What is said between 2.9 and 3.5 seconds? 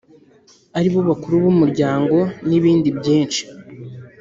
byinshi.